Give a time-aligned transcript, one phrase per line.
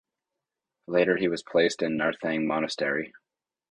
[0.87, 3.13] Later he was placed in Narthang Monastery.